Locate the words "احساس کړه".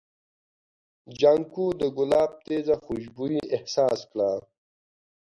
3.55-4.31